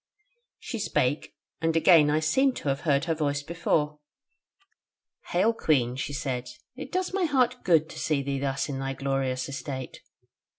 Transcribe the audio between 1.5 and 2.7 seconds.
and again I seemed to